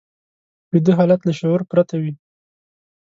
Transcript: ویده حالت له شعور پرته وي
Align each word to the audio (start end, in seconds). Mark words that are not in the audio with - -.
ویده 0.71 0.93
حالت 0.99 1.21
له 1.27 1.33
شعور 1.39 1.61
پرته 1.71 1.95
وي 2.01 2.13